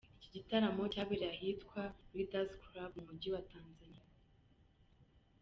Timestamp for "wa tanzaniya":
3.33-4.13